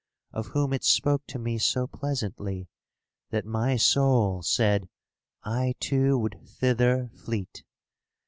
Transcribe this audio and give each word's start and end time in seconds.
Of 0.33 0.47
whom 0.47 0.73
it 0.73 0.83
spoke 0.83 1.27
to 1.27 1.37
me 1.37 1.59
so 1.59 1.85
pleasantly. 1.85 2.67
That 3.29 3.45
ray 3.45 3.77
soul 3.77 4.41
said, 4.41 4.89
"I 5.43 5.75
too 5.79 6.17
would 6.17 6.39
thither 6.43 7.11
fleet." 7.23 7.63